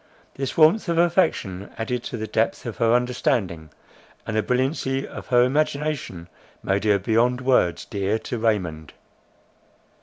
[0.33, 3.69] This warmth of affection, added to the depth of her understanding,
[4.25, 6.27] and the brilliancy of her imagination,
[6.63, 8.93] made her beyond words dear to Raymond.